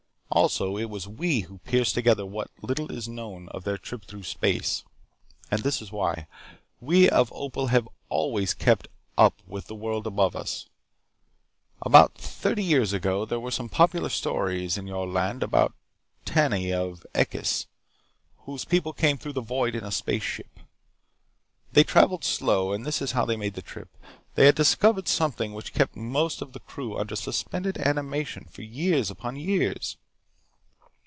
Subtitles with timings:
[0.33, 4.23] Also, it was we who pieced together what little is known of their trip through
[4.23, 4.85] space.
[5.51, 6.25] And this is why:
[6.79, 8.87] "We of Opal have always kept
[9.17, 10.67] up with the world above us.
[11.81, 15.73] About thirty years ago there were some popular stories in your land about
[16.23, 18.45] Tani of Ekkis[Footnote: Amazing Stories, c.
[18.45, 20.59] 1929.] whose people came through the void in a spaceship.
[21.73, 23.89] They traveled slow, and this is how they made the trip.
[24.35, 29.11] They had discovered something which kept most of the crew under suspended animation for years
[29.11, 29.97] upon years.